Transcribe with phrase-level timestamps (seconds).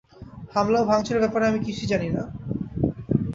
[0.53, 2.23] হামলা ও ভাঙচুরের ব্যাপারে আমি কিছুই জানি না।